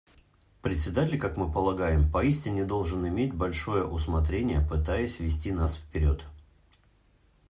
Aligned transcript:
Председатель, 0.63 1.19
как 1.19 1.37
мы 1.37 1.51
полагаем, 1.51 2.09
поистине 2.11 2.65
должен 2.65 3.07
иметь 3.07 3.35
большое 3.35 3.85
усмотрение, 3.85 4.67
пытаясь 4.67 5.19
вести 5.19 5.51
нас 5.51 5.75
вперед. 5.77 6.25